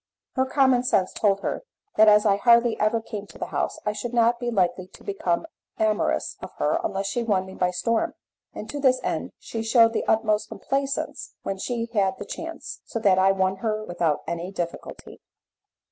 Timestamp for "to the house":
3.27-3.77